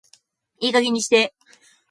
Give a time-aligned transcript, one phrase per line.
[0.59, 1.35] いい加減にして